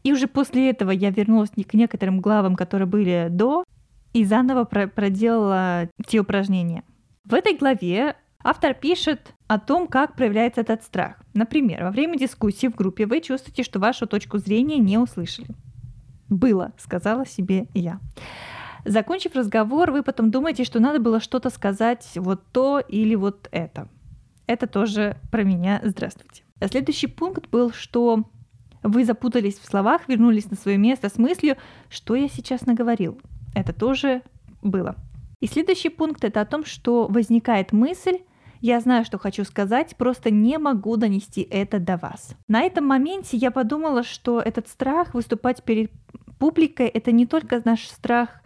[0.03, 3.63] И уже после этого я вернулась к некоторым главам, которые были до,
[4.11, 6.83] и заново проделала те упражнения.
[7.23, 11.23] В этой главе автор пишет о том, как проявляется этот страх.
[11.33, 15.47] Например, во время дискуссии в группе вы чувствуете, что вашу точку зрения не услышали.
[16.31, 17.99] Было, сказала себе я.
[18.85, 23.89] Закончив разговор, вы потом думаете, что надо было что-то сказать вот то или вот это.
[24.47, 25.81] Это тоже про меня.
[25.83, 26.43] Здравствуйте.
[26.65, 28.29] Следующий пункт был, что
[28.81, 31.57] вы запутались в словах, вернулись на свое место с мыслью,
[31.89, 33.19] что я сейчас наговорил.
[33.53, 34.21] Это тоже
[34.61, 34.95] было.
[35.41, 38.19] И следующий пункт это о том, что возникает мысль,
[38.61, 42.35] я знаю, что хочу сказать, просто не могу донести это до вас.
[42.47, 45.91] На этом моменте я подумала, что этот страх выступать перед
[46.39, 48.41] публикой это не только наш страх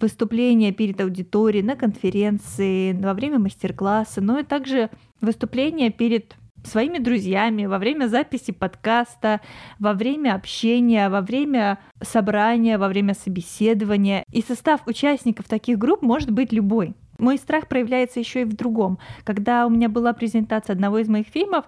[0.00, 7.66] выступления перед аудиторией, на конференции, во время мастер-класса, но и также выступления перед своими друзьями
[7.66, 9.40] во время записи подкаста,
[9.78, 14.24] во время общения, во время собрания, во время собеседования.
[14.32, 16.94] И состав участников таких групп может быть любой.
[17.18, 18.98] Мой страх проявляется еще и в другом.
[19.24, 21.66] Когда у меня была презентация одного из моих фильмов,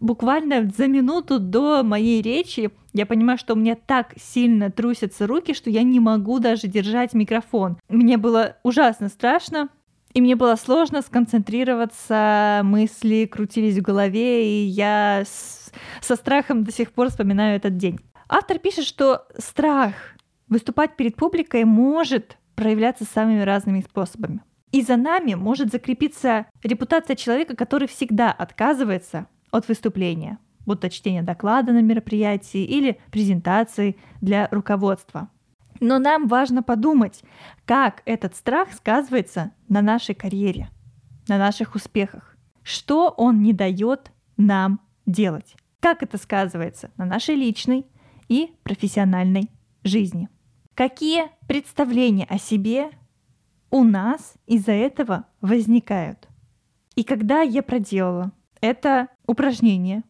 [0.00, 5.54] буквально за минуту до моей речи я понимаю, что у меня так сильно трусятся руки,
[5.54, 7.78] что я не могу даже держать микрофон.
[7.88, 9.68] Мне было ужасно страшно,
[10.12, 16.72] и мне было сложно сконцентрироваться, мысли крутились в голове, и я с, со страхом до
[16.72, 17.98] сих пор вспоминаю этот день.
[18.28, 19.94] Автор пишет, что страх
[20.48, 24.42] выступать перед публикой может проявляться самыми разными способами.
[24.72, 31.72] И за нами может закрепиться репутация человека, который всегда отказывается от выступления, будто чтение доклада
[31.72, 35.28] на мероприятии или презентации для руководства.
[35.80, 37.22] Но нам важно подумать,
[37.66, 40.70] как этот страх сказывается на нашей карьере,
[41.28, 42.36] на наших успехах.
[42.62, 45.54] Что он не дает нам делать?
[45.80, 47.84] Как это сказывается на нашей личной
[48.28, 49.50] и профессиональной
[49.84, 50.28] жизни?
[50.74, 52.90] Какие представления о себе
[53.72, 56.28] у нас из-за этого возникают?
[56.94, 58.30] И когда я проделала
[58.62, 60.04] это упражнение.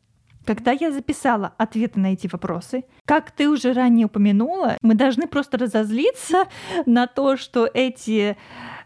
[0.45, 5.57] Когда я записала ответы на эти вопросы, как ты уже ранее упомянула, мы должны просто
[5.57, 6.45] разозлиться
[6.85, 8.37] на то, что эти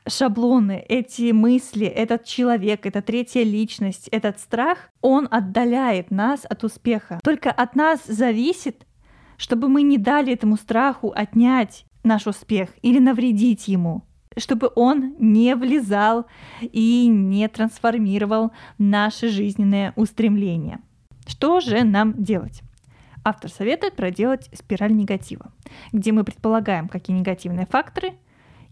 [0.07, 7.21] шаблоны, эти мысли, этот человек, эта третья личность, этот страх, он отдаляет нас от успеха.
[7.25, 8.87] Только от нас зависит,
[9.39, 14.05] чтобы мы не дали этому страху отнять наш успех или навредить ему
[14.37, 16.27] чтобы он не влезал
[16.61, 20.81] и не трансформировал наши жизненные устремления.
[21.27, 22.63] Что же нам делать?
[23.25, 25.53] Автор советует проделать спираль негатива,
[25.93, 28.13] где мы предполагаем, какие негативные факторы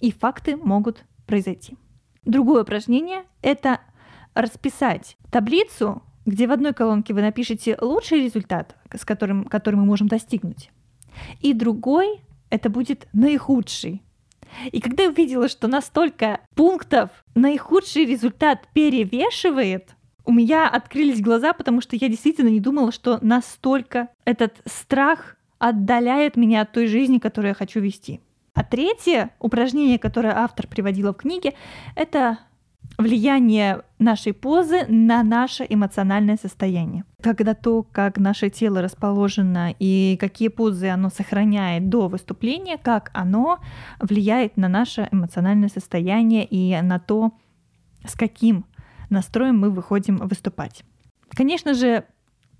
[0.00, 1.76] и факты могут произойти.
[2.24, 3.80] Другое упражнение– это
[4.34, 10.08] расписать таблицу, где в одной колонке вы напишете лучший результат, с которым, который мы можем
[10.08, 10.70] достигнуть,
[11.40, 14.02] и другой– это будет наихудший
[14.70, 19.90] и когда я увидела, что настолько пунктов наихудший результат перевешивает,
[20.24, 26.36] у меня открылись глаза, потому что я действительно не думала, что настолько этот страх отдаляет
[26.36, 28.20] меня от той жизни, которую я хочу вести.
[28.54, 31.54] А третье упражнение, которое автор приводила в книге,
[31.96, 32.38] это
[32.98, 37.04] влияние нашей позы на наше эмоциональное состояние.
[37.22, 43.58] Когда то, как наше тело расположено и какие позы оно сохраняет до выступления, как оно
[44.00, 47.32] влияет на наше эмоциональное состояние и на то,
[48.06, 48.66] с каким
[49.10, 50.84] настроем мы выходим выступать.
[51.30, 52.04] Конечно же,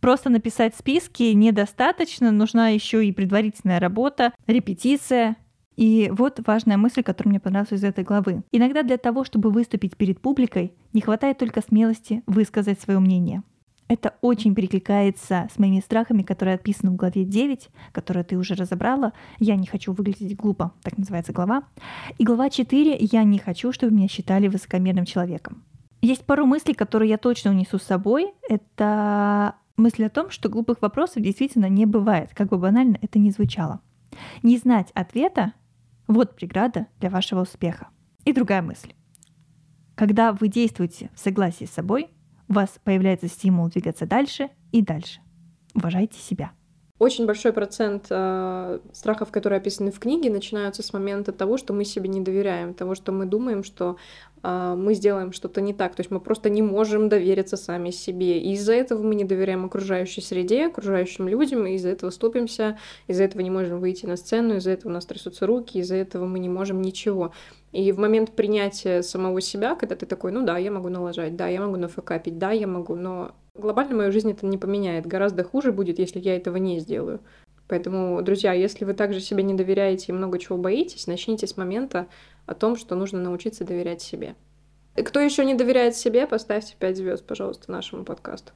[0.01, 5.37] просто написать списки недостаточно, нужна еще и предварительная работа, репетиция,
[5.77, 8.43] и вот важная мысль, которая мне понравилась из этой главы.
[8.53, 13.43] Иногда для того, чтобы выступить перед публикой, не хватает только смелости высказать свое мнение.
[13.87, 19.13] Это очень перекликается с моими страхами, которые описаны в главе 9, которые ты уже разобрала.
[19.39, 21.65] «Я не хочу выглядеть глупо», так называется глава.
[22.17, 25.65] И глава 4 «Я не хочу, чтобы меня считали высокомерным человеком».
[26.01, 28.33] Есть пару мыслей, которые я точно унесу с собой.
[28.49, 33.31] Это Мысль о том, что глупых вопросов действительно не бывает, как бы банально это ни
[33.31, 33.81] звучало.
[34.45, 35.53] Не знать ответа—
[36.07, 37.89] вот преграда для вашего успеха.
[38.25, 38.95] И другая мысль.
[39.95, 42.11] Когда вы действуете в согласии с собой,
[42.49, 45.21] у вас появляется стимул двигаться дальше и дальше.
[45.75, 46.53] Уважайте себя.
[47.05, 51.85] Очень большой процент э, страхов, которые описаны в книге, начинаются с момента того, что мы
[51.85, 53.99] себе не доверяем, того, что мы думаем, что
[54.43, 55.95] э, мы сделаем что-то не так.
[55.97, 58.39] То есть мы просто не можем довериться сами себе.
[58.39, 63.25] И из-за этого мы не доверяем окружающей среде, окружающим людям, и из-за этого ступимся, из-за
[63.25, 66.39] этого не можем выйти на сцену, из-за этого у нас трясутся руки, из-за этого мы
[66.39, 67.35] не можем ничего.
[67.73, 71.49] И в момент принятия самого себя, когда ты такой, ну да, я могу налажать, да,
[71.49, 75.07] я могу нафакапить, да, я могу, но глобально мою жизнь это не поменяет.
[75.07, 77.21] Гораздо хуже будет, если я этого не сделаю.
[77.67, 82.09] Поэтому, друзья, если вы также себе не доверяете и много чего боитесь, начните с момента
[82.47, 84.37] о том, что нужно научиться доверять себе.
[84.95, 88.53] Кто еще не доверяет себе, поставьте 5 звезд, пожалуйста, нашему подкасту.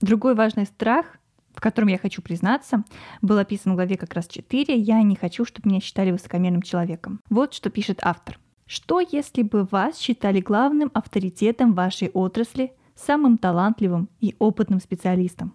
[0.00, 1.18] Другой важный страх
[1.54, 2.82] в котором я хочу признаться,
[3.20, 7.20] был описан в главе как раз 4 «Я не хочу, чтобы меня считали высокомерным человеком».
[7.28, 8.38] Вот что пишет автор.
[8.66, 15.54] Что если бы вас считали главным авторитетом вашей отрасли, самым талантливым и опытным специалистом?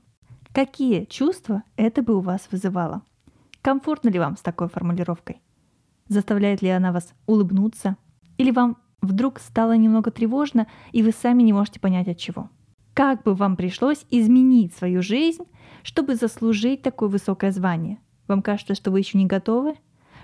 [0.53, 3.03] Какие чувства это бы у вас вызывало?
[3.61, 5.41] Комфортно ли вам с такой формулировкой?
[6.07, 7.97] Заставляет ли она вас улыбнуться?
[8.37, 12.49] Или вам вдруг стало немного тревожно, и вы сами не можете понять от чего?
[12.93, 15.43] Как бы вам пришлось изменить свою жизнь,
[15.83, 17.99] чтобы заслужить такое высокое звание?
[18.27, 19.75] Вам кажется, что вы еще не готовы?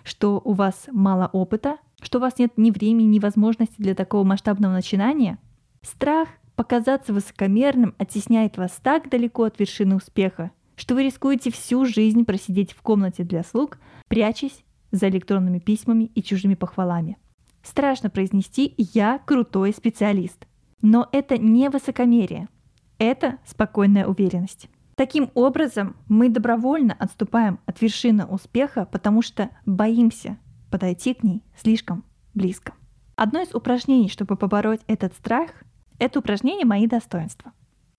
[0.04, 1.78] Что у вас мало опыта?
[2.02, 5.38] Что у вас нет ни времени, ни возможности для такого масштабного начинания?
[5.82, 12.26] Страх показаться высокомерным оттесняет вас так далеко от вершины успеха, что вы рискуете всю жизнь
[12.26, 17.18] просидеть в комнате для слуг, прячась за электронными письмами и чужими похвалами.
[17.64, 20.48] Страшно произнести «я крутой специалист».
[20.82, 22.50] Но это не высокомерие,
[22.98, 24.70] это спокойная уверенность.
[24.96, 30.38] Таким образом, мы добровольно отступаем от вершины успеха, потому что боимся
[30.70, 32.74] подойти к ней слишком близко.
[33.16, 35.52] Одно из упражнений, чтобы побороть этот страх,
[36.00, 37.54] это упражнение «Мои достоинства».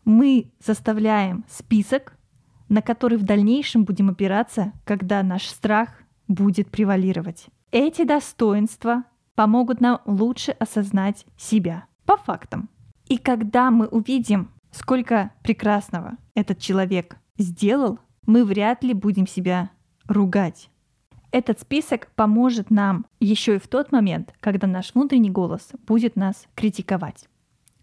[0.04, 2.16] Мы заставляем список,
[2.68, 7.46] на который в дальнейшем будем опираться, когда наш страх будет превалировать.
[7.70, 9.04] Эти достоинства
[9.34, 12.68] помогут нам лучше осознать себя по фактам.
[13.06, 19.70] И когда мы увидим сколько прекрасного этот человек сделал, мы вряд ли будем себя
[20.06, 20.70] ругать.
[21.30, 26.46] Этот список поможет нам еще и в тот момент, когда наш внутренний голос будет нас
[26.54, 27.28] критиковать.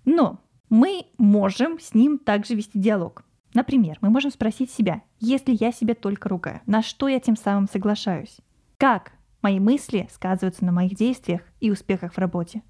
[0.06, 3.24] Но мы можем с ним также вести диалог.
[3.54, 7.68] Например, мы можем спросить себя, если я себя только ругаю, на что я тем самым
[7.68, 8.38] соглашаюсь?
[8.78, 9.12] Как
[9.42, 12.64] мои мысли сказываются на моих действиях и успехах в работе?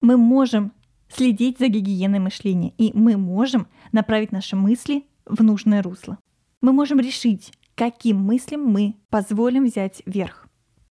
[0.00, 0.72] Мы можем
[1.08, 6.18] следить за гигиеной мышления, и мы можем направить наши мысли в нужное русло.
[6.60, 10.39] Мы можем решить, каким мыслям мы позволим взять верх.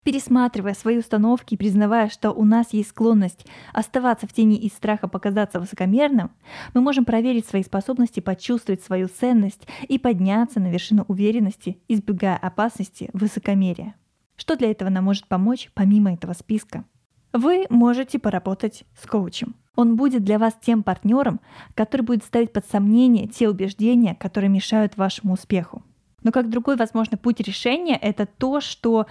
[0.04, 5.10] Пересматривая свои установки и признавая, что у нас есть склонность оставаться в тени из страха
[5.10, 6.32] показаться высокомерным,
[6.74, 13.10] мы можем проверить свои способности почувствовать свою ценность и подняться на вершину уверенности, избегая опасности
[13.12, 13.96] высокомерия.
[14.38, 16.86] Что для этого нам может помочь помимо этого списка?
[17.34, 19.56] Вы можете поработать с коучем.
[19.76, 21.42] Он будет для вас тем партнером,
[21.76, 25.84] который будет ставить под сомнение те убеждения, которые мешают вашему успеху.
[26.24, 29.08] Но как другой возможный путь решения— это то, что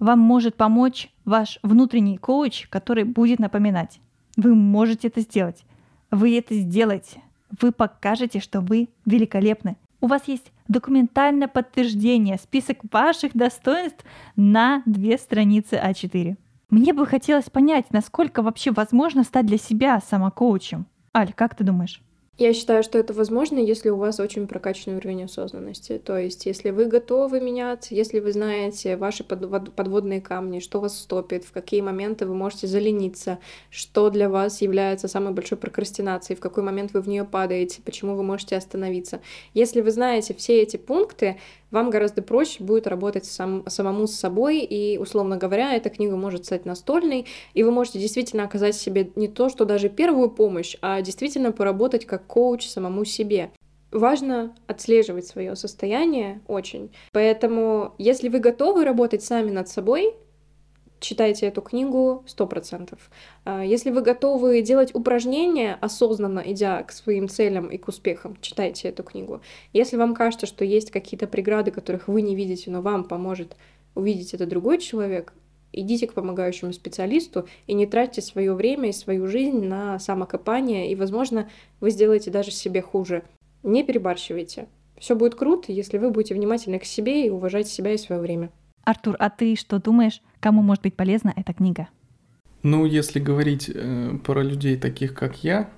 [0.00, 4.00] вам может помочь ваш внутренний коуч, который будет напоминать.
[4.36, 5.64] Вы можете это сделать.
[6.10, 7.22] Вы это сделаете.
[7.60, 9.76] Вы покажете, что вы великолепны.
[10.00, 16.36] У вас есть документальное подтверждение, список ваших достоинств на две страницы А4.
[16.70, 20.86] Мне бы хотелось понять, насколько вообще возможно стать для себя самокоучем.
[21.14, 22.00] Аль, как ты думаешь?
[22.40, 26.00] Я считаю, что это возможно, если у вас очень прокачанный уровень осознанности.
[26.02, 31.44] То есть, если вы готовы меняться, если вы знаете ваши подводные камни, что вас стопит,
[31.44, 36.62] в какие моменты вы можете залениться, что для вас является самой большой прокрастинацией, в какой
[36.62, 39.20] момент вы в нее падаете, почему вы можете остановиться.
[39.52, 41.36] Если вы знаете все эти пункты,
[41.70, 46.46] вам гораздо проще будет работать сам, самому с собой, и, условно говоря, эта книга может
[46.46, 51.00] стать настольной, и вы можете действительно оказать себе не то, что даже первую помощь, а
[51.02, 53.50] действительно поработать как коуч самому себе.
[53.90, 56.92] Важно отслеживать свое состояние очень.
[57.12, 60.14] Поэтому, если вы готовы работать сами над собой,
[61.00, 62.96] читайте эту книгу 100%.
[63.44, 68.88] А, если вы готовы делать упражнения, осознанно идя к своим целям и к успехам, читайте
[68.88, 69.40] эту книгу.
[69.72, 73.56] Если вам кажется, что есть какие-то преграды, которых вы не видите, но вам поможет
[73.96, 75.32] увидеть это другой человек,
[75.72, 80.94] идите к помогающему специалисту и не тратьте свое время и свою жизнь на самокопание, и,
[80.94, 81.48] возможно,
[81.80, 83.22] вы сделаете даже себе хуже.
[83.62, 84.68] не перебарщивайте.
[84.98, 88.50] Все будет круто, если вы будете внимательны к себе и уважать себя и свое время.
[88.84, 91.88] Артур, а ты что думаешь, кому может быть полезна эта книга?
[92.62, 95.70] Ну, если говорить э, про людей таких, как я,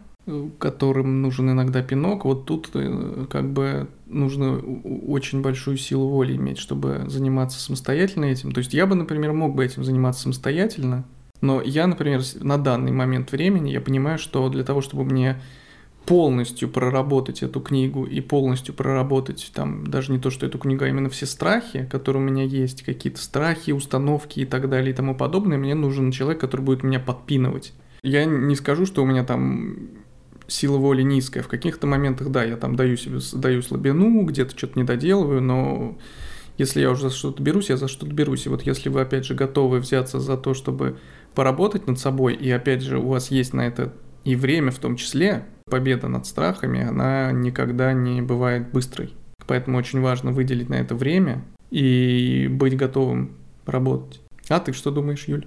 [0.58, 6.58] которым нужен иногда пинок, вот тут э, как бы нужно очень большую силу воли иметь,
[6.58, 8.52] чтобы заниматься самостоятельно этим.
[8.52, 11.04] То есть я бы, например, мог бы этим заниматься самостоятельно,
[11.40, 15.40] но я, например, на данный момент времени я понимаю, что для того, чтобы мне
[16.06, 20.88] полностью проработать эту книгу и полностью проработать там даже не то, что эту книгу, а
[20.88, 25.16] именно все страхи, которые у меня есть, какие-то страхи, установки и так далее и тому
[25.16, 27.72] подобное, мне нужен человек, который будет меня подпинывать.
[28.02, 30.01] Я не скажу, что у меня там
[30.52, 31.42] сила воли низкая.
[31.42, 35.98] В каких-то моментах, да, я там даю себе, даю слабину, где-то что-то не доделываю, но
[36.58, 38.46] если я уже за что-то берусь, я за что-то берусь.
[38.46, 40.98] И вот если вы, опять же, готовы взяться за то, чтобы
[41.34, 43.92] поработать над собой, и, опять же, у вас есть на это
[44.24, 49.14] и время в том числе, победа над страхами, она никогда не бывает быстрой.
[49.46, 53.32] Поэтому очень важно выделить на это время и быть готовым
[53.66, 54.20] работать.
[54.48, 55.46] А ты что думаешь, Юль?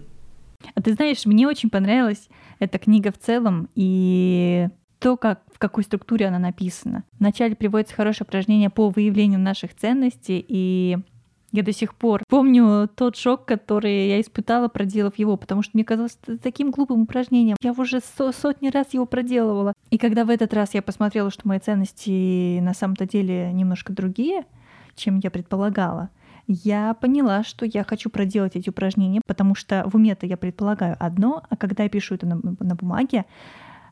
[0.74, 2.28] А ты знаешь, мне очень понравилась
[2.60, 4.68] эта книга в целом и
[5.00, 7.04] то, как, в какой структуре она написана.
[7.20, 10.98] Вначале приводится хорошее упражнение по выявлению наших ценностей и
[11.56, 15.86] я до сих пор помню тот шок, который я испытала, проделав его, потому что мне
[15.86, 17.56] казалось таким глупым упражнением.
[17.62, 19.72] Я уже со сотни раз его проделывала.
[19.90, 24.44] И когда в этот раз я посмотрела, что мои ценности на самом-то деле немножко другие,
[24.96, 26.10] чем я предполагала,
[26.48, 31.42] я поняла, что я хочу проделать эти упражнения, потому что в уме-то я предполагаю одно,
[31.50, 33.24] а когда я пишу это на, на бумаге,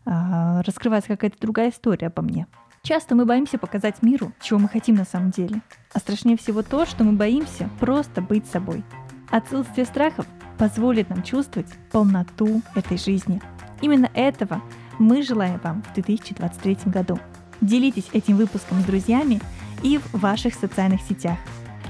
[0.05, 2.47] раскрывается какая-то другая история обо мне.
[2.81, 5.61] Часто мы боимся показать миру, чего мы хотим на самом деле.
[5.93, 8.83] А страшнее всего то, что мы боимся просто быть собой.
[9.31, 10.25] Отсутствие страхов
[10.57, 13.41] позволит нам чувствовать полноту этой жизни.
[13.81, 14.61] Именно этого
[14.99, 17.19] мы желаем вам в 2023 году.
[17.61, 19.39] Делитесь этим выпуском с друзьями
[19.81, 21.37] и в ваших социальных сетях.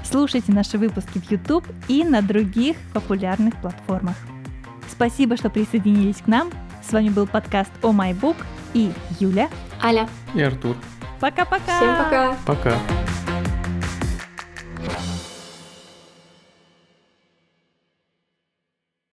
[0.04, 4.16] Слушайте наши выпуски в YouTube и на других популярных платформах.
[4.88, 6.50] Спасибо, что присоединились к нам.
[6.86, 8.36] С вами был подкаст «О oh My Book»
[8.74, 9.48] и Юля,
[9.82, 10.76] Аля и Артур.
[11.18, 11.76] Пока-пока!
[11.76, 12.36] Всем пока!
[12.44, 12.78] Пока!